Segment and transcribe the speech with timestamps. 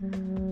[0.00, 0.47] Mm-hmm.